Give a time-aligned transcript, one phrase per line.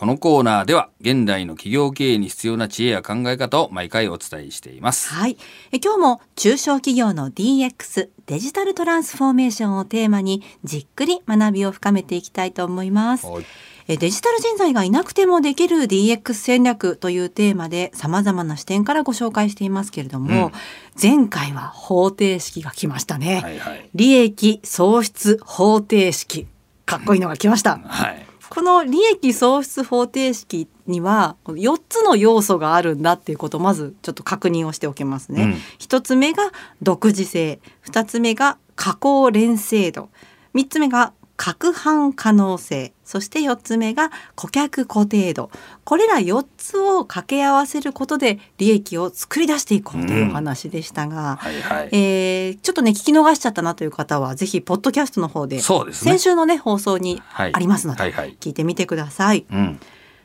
[0.00, 5.10] このコーナーでは現代の企業経営に必要な知恵や考え方を毎回お伝えしています。
[5.10, 5.36] はい。
[5.72, 13.26] え今日も中小企業の DX デジタルトランスフォーメーションをテーマにじっくり学びを深めていきたいと思います。
[13.26, 13.44] はい
[13.88, 20.52] えデジタル人材がいなくてもできる DX 戦略というテーマで様々な視点からご紹介していますけれども、うん
[21.00, 23.40] 前回は方程式が来ましたね。
[23.42, 23.90] はいはい。
[23.94, 26.46] 利益創出方程式。
[26.86, 27.78] かっこいいのが来ました。
[27.84, 28.29] はい。
[28.50, 35.42] この利益創出方程式には4つの要素があるんだっていうことをまずちょっと確認をしておきますね。
[35.44, 35.50] うん。
[35.78, 36.50] 1つ目が
[36.82, 37.60] 独自性。
[37.86, 40.10] 2つ目が加工連成度。
[40.54, 45.50] 3つ目が攪拌可能性そして4つ目が顧客固定度
[45.84, 51.88] これら4つを掛け合わせることで利益を作り出していこうというお話でしたが、はいはい。
[51.92, 55.62] えーちょっとね聞き逃しちゃったなという方はぜひポッドキャストの方でね
[55.92, 59.46] 先週のね放送にはいありますので、はいはい聞いてみてください。
[59.50, 59.80] うん。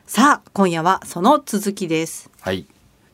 [0.06, 2.30] さあ今夜はその続きです。
[2.40, 2.66] はい。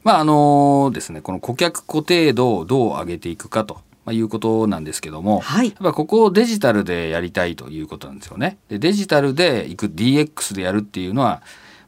[0.02, 3.80] まああのですね、この顧客固定度をどう上げていくかと。
[4.04, 8.58] まあ、いうことなんですけども、はいやっぱここをデジタルでやりたいということなんですよね。
[8.68, 11.40] でデジタルで行く DX でやるっていうのはやっ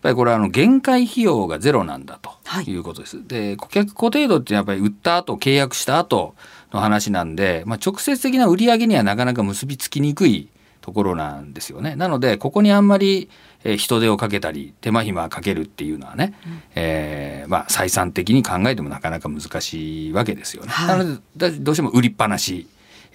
[0.03, 3.27] ぱりこれはあの限界費用がゼロなんだとはいいうことです。
[3.27, 6.35] で顧客固定度ってやっぱり売った後契約した後
[6.73, 10.49] の話なんで、まあ、直接的な売り上げにはなかなか結びつきにくい
[10.85, 11.97] ところなんですよね。
[11.97, 13.31] なのでここにあんまり
[13.65, 16.35] えー人手をかけたり手間暇かけるっていうのはね、
[16.75, 20.69] えーまあ採算的に考えてもなかなか難しいわけですよね。
[20.69, 22.67] はいなのでだどうしても売りっぱなし、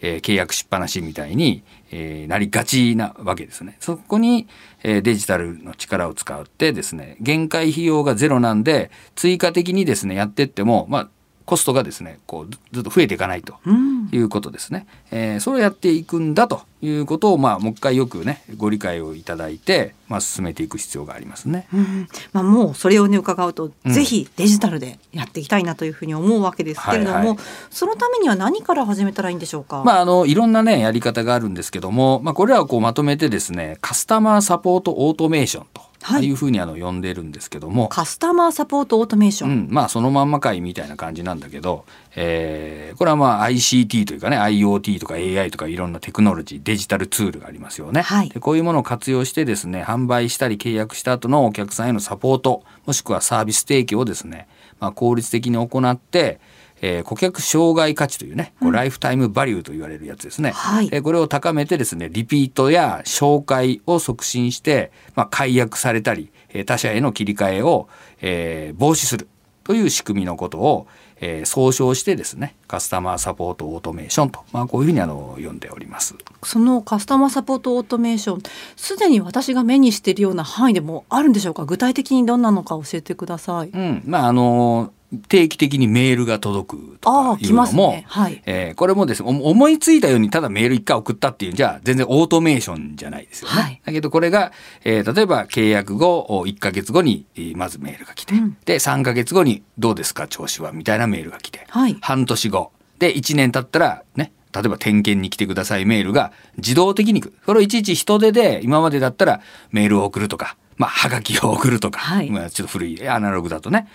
[0.01, 1.61] えー契約しっぱなしみたいに、
[1.91, 3.77] えーなりがちなわけですね。
[3.79, 4.47] そこに、
[4.81, 11.09] えーデジタルの力を使ってですね限界費用がゼロなんで追加的にですねやってってもまあ
[11.49, 13.55] コストがですねこうずずっと増えていかないと。
[13.65, 14.87] うんいうことですね。
[15.11, 21.67] えーそれをやっていくんだということを、まあ、もう一回よくね、ご理解をいただいて、まあ、進めていく必要がありますね。
[21.71, 27.37] うんまあ、もうそれをね伺うと、うんぜひデジタルでやっていきたいなというふうに思うわけですけれども、はいはい
[27.69, 29.83] そのためには何から始めたらいいんでしょうか？
[29.85, 36.25] まあ、あの、いろんなね、やり方があるんですけども、まあ、これらをこうまとめてですね、カスタマーサポートオートメーションとはい。
[36.25, 39.49] いうふうにあの呼んでるんですけども、カスタマーサポートオートメーション。
[39.49, 48.29] うん、まあそのまんまかいみたいな感じなんだけど、えーこれはまあ ICT というかね IoT とか AI とかいろんなテクノロジーデジタルツールがありますよね、はい。
[48.29, 54.47] でこういうものを活用してですね販売したり契約した後のお客さんへのサポートもしくはサービス提供をですね、
[54.79, 56.39] まあ、効率的に行って
[56.81, 60.51] えー顧客障害価値というね、こうライフタイムバリューと言われるやつですね。
[60.51, 67.87] はいえーこれを高めてですね、リピートや紹介を促進して、まあ、解約されたり、えー他社への切り替えを、
[68.21, 69.27] えー防止する
[69.63, 70.87] という仕組みのことを、
[71.21, 76.15] えー総称してですね、カスタマーサポートオートメーションと、まあ、こういうふうにあの呼んでおります。
[76.43, 78.41] そのカスタマーサポートオートメーション
[78.77, 81.65] すでに私が目にしているような範囲でもあるんでしょうか？
[81.65, 83.69] 具体的にどんなのか教えてください。
[83.69, 84.93] うん、まああの
[85.27, 88.05] 定期的にメールが届くとかいうのも、ね。
[88.07, 88.41] はい。
[88.45, 93.55] えーこれもですねお思いついたようにただメール一回送ったっていうんじゃ全然オートメーションじゃないですよね。
[93.55, 93.81] はい。
[93.83, 94.51] だけどこれが、
[94.83, 98.57] えー例えば契約後お1ヶ月後にえーまずメールが来て、うん。
[98.65, 101.97] で3ヶ月後にどうですか調子はみたいなメールが来て、はい。
[102.01, 102.71] 半年後。
[102.99, 107.33] で1年経ったらね例えば点検に来てくださいメールが自動的に来る。
[107.45, 109.41] それをいちいち人手で今までだったら
[109.71, 112.31] メールを送るとか、まあ、はがきを送るとか、はい。
[112.31, 113.87] まあちょっと古いアナログだとね、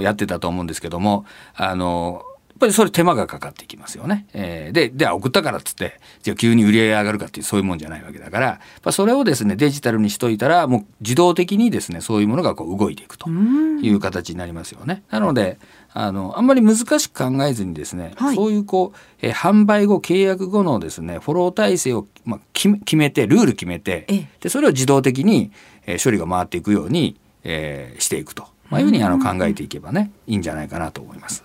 [0.00, 2.24] やってたと思うんですけども、あの、
[2.60, 4.26] ぱりそれ手間がかかってきますよね。
[4.34, 15.02] えーで、で、送ったからっつって、じゃあ急に売り上げ上がるかっていうそういうもんじゃないわけだから、やっぱそれをですね、デジタルにしといたら、もう自動的にですね、そういうものがこう動いていくとうんいう形になりますよね。
[15.10, 15.58] なので、
[15.92, 25.50] あの、あんまり難しく考えずにですね、はいそういうこう、えー販売後、契約後のですね、フォロー体制を、まあ、決めて、ルール決めてええ、で、それを自動的に、
[25.86, 28.44] えー処理が回っていくように、えーしていくと。
[28.70, 31.42] まあ、いうふうにあの考えていけばね、いいんじゃないかなと思います。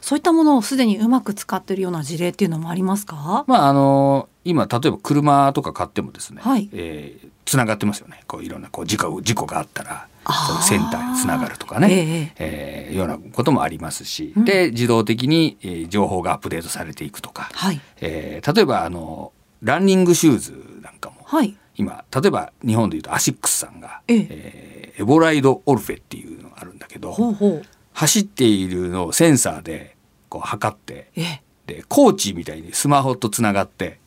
[0.00, 3.44] そういったものをすでにうまく使っているような事例っていうのもありますか？
[3.46, 6.68] まあ、あの今、例えば車とか買ってもですね、はい。
[6.72, 8.22] えーつながってますよね。
[8.26, 14.44] こういろんなこう事故事故があったら、そういうセンターにつながるとかね、えええーようなこともありますし、うん。
[14.46, 17.80] で自動的に、えー情報がアップデートされていくとか、はい。
[18.00, 21.54] えー例えばあのランニングシューズなんかも、はい。
[21.76, 24.26] 今例えば日本でいうとアシックスさんが、ええ。
[24.30, 27.62] えーエボライドオルフェっていうのがあるんだけどほうほう
[27.94, 29.96] 走っているのをセンサーで
[30.28, 33.98] こう測ってええでコーチみたいにスマホとつながって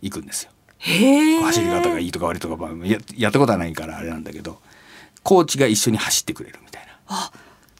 [0.00, 0.50] いくんですよ。
[0.78, 4.58] 走り方がいいとか悪いとか、まあ、ややったことはないからあれなんだけど
[5.22, 7.30] コーチが一緒に走ってくれるみたいな。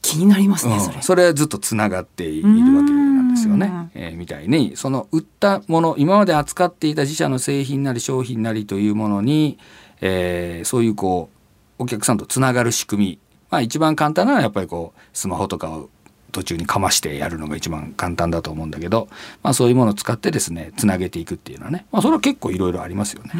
[0.02, 3.90] 気になりますねそれ、うんそれはずっとつながっているわけなんですよねうん。
[3.94, 9.58] えーみたいにその売ったもの今まで扱っていた自社の製品なり商品なりというものに、
[10.00, 11.30] えーそういうこ
[11.78, 13.18] うお客さんとつながる仕組み、
[13.52, 15.90] まあ、一番簡単なのはやっぱりこうスマホとかを
[16.32, 19.08] 途中にかましてやるのが一番簡単だと思うんだけど、
[19.42, 23.32] まあ、そういうものを使ってですねつなげていくっていうのはね、まあ、それは結構いろいろありますよね。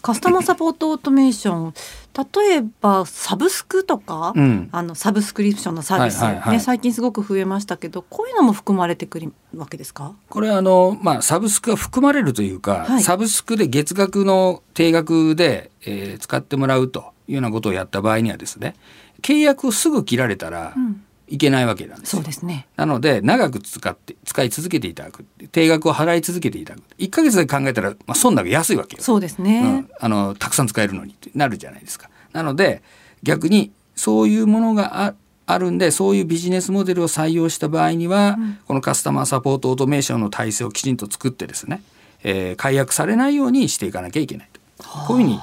[0.00, 1.74] カスタマーサポートオートメーション
[2.16, 10.14] 例えばサブスクとか、うん、あのサブスクリプションのサービス、ね、最近すごく増えましたけどこういうのも含まれてくるわけですか？
[10.30, 18.74] これあの、まあ、サブスクが含まれるというか、はい、サブスクで月額の定額で、えー、使ってもらうというようなことをやった場合にはですね
[19.22, 21.04] 契約をすぐ切られたら、うん。
[21.30, 22.66] いけないわけなんですそうですね。
[22.76, 25.24] なので長く使って使い続けていただく。
[25.52, 26.84] 定額を払い続けていただく。
[26.98, 29.02] 1か月で考えたら、まあ、損だけ安いわけよ。
[29.02, 32.08] そうですね、うん、あのたくさん使えるのにってなるじゃないですか。
[32.32, 32.82] なので
[33.22, 35.14] 逆にそういうものがあ
[35.46, 41.82] あるんでそういうビジネスモデルを採用した場合には、うん、このカスタマーサポートオートメーションの体制をきちんと作ってですね、
[42.22, 44.60] えー、解約されないようにしていかなきゃいけないと。
[45.06, 45.40] こういうふうに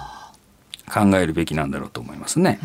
[0.92, 2.60] 考えるべきなんだろうと思いますね。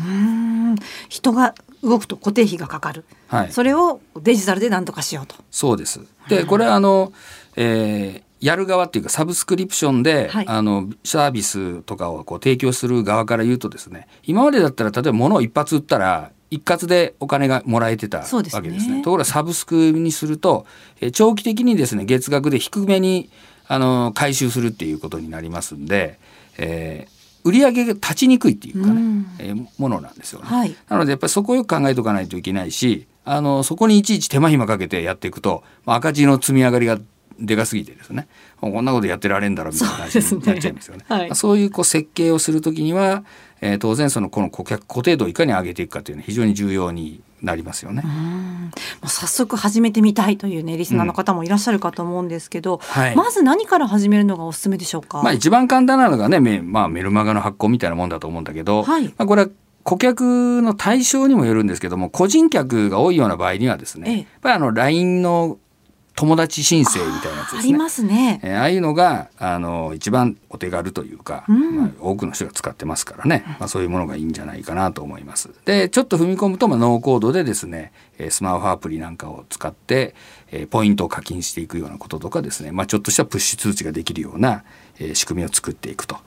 [1.09, 5.35] 人が動くと固定費がかかる、はい、それをデジタルで何とかしようと。
[5.49, 6.01] そうです。
[6.29, 7.11] でこれはあの、
[7.55, 18.79] えー、やる側っていうかサブスクリプションで、はい、あのサービスとかをこう提供する側から言うとですね今までだったら例えば物を一発売ったら一括でお金がもらえてたわけですね。
[18.79, 19.01] すね。
[19.03, 20.65] ところがサブスクにすると、
[20.99, 23.29] えー、長期的にですね月額で低めに
[23.67, 26.19] あの回収するっていうことになりますんで、
[26.57, 36.99] えー、売り上げが立ちにくいっていうかね、うん、えー、ものなんですよね、はい、なのでやっぱりそこをよく考えておかないといけないしあのそこにいちいち手間暇かけてやっていくと、まあ、赤字の積み上がりが
[37.39, 38.27] でかすぎてですね
[38.59, 41.05] こんなことやってられんだろみたいな話になっちゃいますよね。
[41.07, 43.23] そう、ねはい、そういうこう設計をするときには、
[43.61, 48.03] えー、当然そのこの顧客固定度をいかに上げていくかというのは非常に重要になりますよね。
[49.03, 52.79] 早速始めてみたいというねリスナーの方もいらっしゃるかと思うんですけど、うん。
[52.79, 55.21] はい、まず何から始めるのがおすすめでしょうか？
[55.23, 59.49] まあ一番簡単なのがね、メまあメルマガの発行みたいなもんだと思うんだけど、はい、まあこれは
[59.83, 65.57] 顧客の対象にもよるんですけども個人客が多いような場合にはですね、ええ、やっぱりあの LINE の
[66.15, 67.59] 友達申請みたいなやつですね。
[67.59, 68.39] ありますね。
[68.43, 75.49] えー、ああいうのがあの一番お手軽というか、うん、まあ、多くの人が使ってますからね、まあ、そういうものがいいんじゃないかなと思います。
[75.65, 77.91] でちょっと踏み込むと、まあ、ノーコードでですね
[78.29, 80.13] スマホアプリなんかを使って、
[80.51, 84.63] えー、ポイントを課金していくようなこととかですね、まあ、ちょっとしたプッシュ通知ができるような、
[84.99, 86.17] えー、仕組みを作っていくと。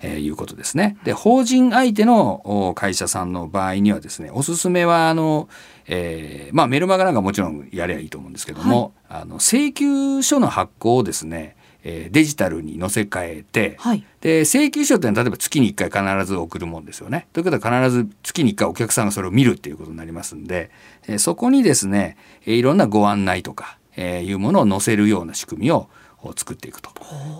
[0.00, 0.96] えー、いうことですね。
[1.04, 5.48] で法人相手の会社さんの場合にはですねおすすめはあの、
[5.86, 17.28] えー、まあメルマガなんかもちろんやればいいと思うんですけども、はい、あの請求書の発行をですねえデジタルに載せ替えて、はい、で請求書ってのは例えば月に1回必ず送るもんですよね。
[17.32, 20.70] ということは必ず月に1回お客さんがそれを見るっていうことになりますんで、
[21.06, 22.16] えそこにですね、
[22.46, 25.88] えいろんなご案内とか、えいうものを載せるような仕組みを
[26.22, 26.90] を作っていくと。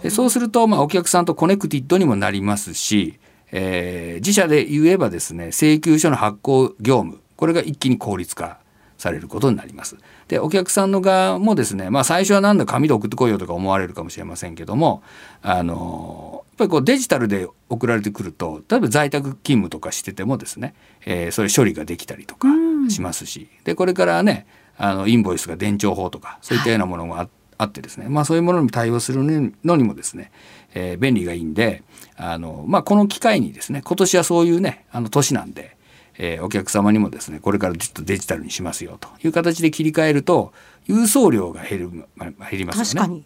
[0.02, 3.18] でそうすると、まあ、お客さんとコネクティッドにもなりますし、
[3.50, 8.58] えー、自社で言えばですね請求書の発行業務これが一気に効率化
[8.98, 9.96] されることになります。
[10.26, 15.02] でお客さんの側もですね、まあ、最初はなんだ紙で送ってこいよとか思われるかもしれませんけども
[15.40, 20.74] あのやっぱりこうデジタルで送られてくると例えば在宅勤務とかしててもですね、
[21.06, 22.48] えー、それ処理ができたりとか
[22.88, 24.46] しますし、でこれからね
[24.76, 30.30] あのインボイスが伝承法とかそういったようなものがあって、あってですね、まあ、そういうものに対応するのにもですね、
[30.74, 31.82] えー、便利がいいんで
[32.16, 35.76] あの、まあ、この機会にですね今年はそういうねあの年なんで、
[36.18, 40.52] えー、お客様にもですねこれからちょっとデジタルにしますよという形で切り替えると
[40.86, 43.22] 郵送料が減る、ま減りますよね。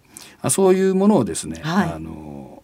[0.51, 2.63] そういうものをですね、はい、あの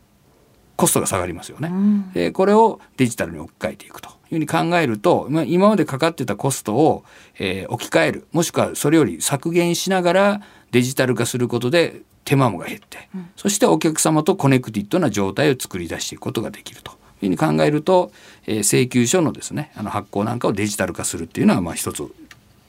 [0.77, 1.69] コストが下がりますよね。
[1.69, 7.05] うん、でこれをデジタルに置き換えていくというふうに考えると、まあ、今までかかってたコストを、
[7.39, 8.27] えー、置き換える。
[8.33, 16.93] もしくはそれより削減しながらデジタル化することで手間もが減って、うん、そしてお客様とコネクティッドな状態を作り出していくことができると。
[17.21, 18.13] いうふうに考えると、
[18.47, 22.05] えー、請求書のですねあの発行なんかをデジタル化するっていうのはまあ一つ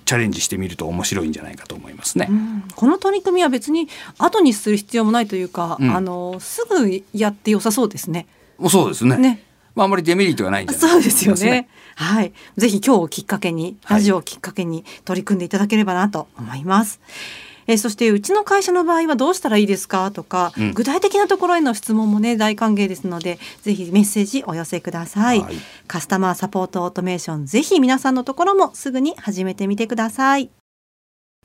[0.05, 2.25] チャレンジしてみると面白いんじゃないかと思いますね。
[2.31, 3.87] うん、この取り組みは別に
[4.17, 8.25] 後にする必要もないというか、うん、あのすぐやって良さそうですね。
[8.69, 9.17] そうですね。
[9.17, 9.43] ね
[9.75, 11.69] まあ、あまりデメリットがないんじゃないそうですよね。
[11.95, 16.99] はい、ぜひ今日をきっかけに、ラジオをきっかけに取り組んでいただければなと思います。
[17.01, 17.09] は
[17.45, 25.55] いえー、そしてうちの会社の場合はどうしたらいいですかとか、うん、具体的なところへの質問もね大歓迎ですのでぜひメッセージお寄せください、はい、
[25.87, 30.49] カスタマーサポートオートメーションぜひ皆さんのところもすぐに始めてみてください。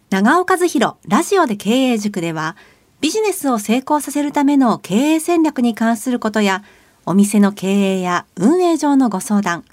[0.09, 2.57] 長尾和弘ラジオで経営塾では
[3.03, 6.63] ビジネスを成功させるための経営戦略に関することや
[7.07, 9.65] お店の経営や運営上のご相談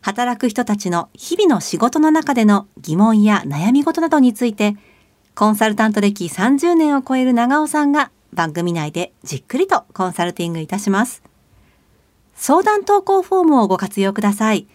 [0.00, 4.76] 働く人たちの日々の仕事の中での疑問や悩み事などについて
[5.34, 11.22] コンサルタント歴30年を超える長尾さんが番組内でじっくりとコンサルティングいたします。
[12.34, 14.66] 相談投稿フォームをご活用ください。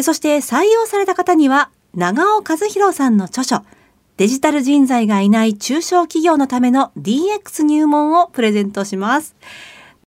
[0.00, 3.60] そして採用された方には、長尾和弘さんの著書、
[4.16, 9.36] デジタル人材がいない中小企業のための DX 入門をプレゼントします。